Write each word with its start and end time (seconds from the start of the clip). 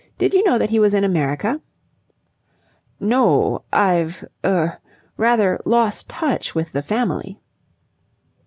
Did 0.17 0.33
you 0.33 0.43
know 0.43 0.57
that 0.57 0.71
he 0.71 0.79
was 0.79 0.95
in 0.95 1.03
America?" 1.03 1.61
"No, 2.99 3.63
I've 3.71 4.25
er 4.43 4.79
rather 5.15 5.61
lost 5.63 6.09
touch 6.09 6.55
with 6.55 6.71
the 6.71 6.81
Family." 6.81 7.39